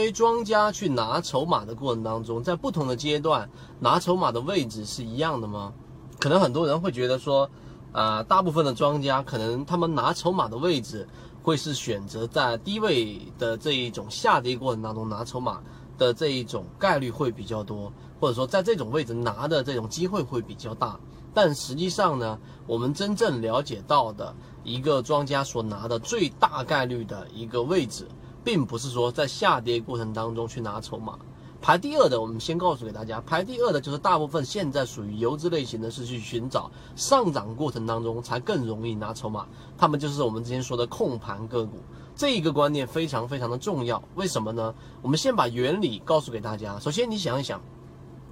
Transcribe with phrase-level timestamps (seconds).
[0.00, 3.46] 因为庄家去拿筹码的过程当中，在不同的阶段
[3.80, 5.74] 拿筹码的位置是一样的吗？
[6.18, 7.50] 可能很多人会觉得说，
[7.92, 11.06] 啊，大部分的庄家可能他们拿筹码的位置
[11.42, 15.60] 会是选择在低位的这一种下跌过程当中拿筹码
[15.98, 20.98] 的这一种概率会比较多，或者说在这种位置拿的这种机会会比较大。
[21.34, 28.08] 但实际上呢，我们真正了解到的一个庄家所拿的最大概率的一个位置。
[28.42, 31.18] 并不是说在下跌过程当中去拿筹码，
[31.60, 41.78] 排第二的，我们先告诉给大家，排第二的就是大部分现在属于游资类型的，是去寻找上涨过程当中才更容易拿筹码，他们就是我们之前说的控盘个股，
[42.16, 44.02] 这一个观念非常非常的重要。
[44.14, 44.74] 为什么呢？
[45.02, 46.78] 我们先把原理告诉给大家。
[46.80, 47.60] 首先你想一想，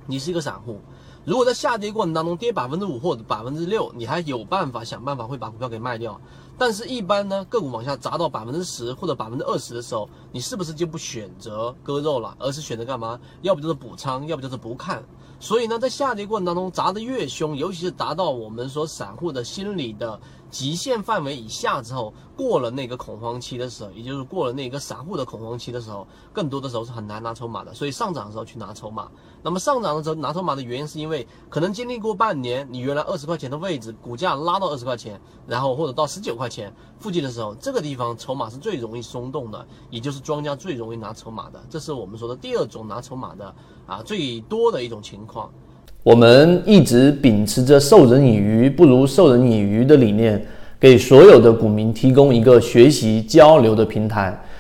[0.07, 0.81] 你是一个散户。
[1.29, 6.19] 如果在下跌过程当中跌百分之五或者百分之六，你还有办法想办法会把股票给卖掉。
[6.57, 13.21] 但是，一般呢，个股往下砸到百分之十或者百分之二十的时候，你是不是就不选择割肉了，而是选择干嘛？
[13.43, 15.05] 要不就是补仓，要不就是不看。
[15.39, 20.19] 所以呢，在下跌过程当中砸得越凶，尤其是达到我们说散户的心理的
[20.51, 27.73] 极限范围以下之后，过了那个恐慌期的时候，也就是过了那个散户的恐慌期的时候，更多的时候是很难拿筹码的。
[27.73, 29.09] 所以上涨的时候去拿筹码。
[29.41, 31.18] 那么上涨的时候拿筹码的原因，是因为
[31.49, 41.61] 可能经历过半年，你原来二十块钱的位置，股价拉到二十块钱，然后或者到十九块钱附近的时候，这个地方筹码是最容易松动的，也就是庄家最容易拿筹码的。
[41.69, 43.55] 这是我们说的第二种拿筹码的
[43.87, 45.51] 啊最多的一种情况。
[46.03, 50.47] 我们一直秉持着授人以鱼不如授人以渔的理念，
[50.81, 54.41] 给所有的股民提供一个学习交流的平台。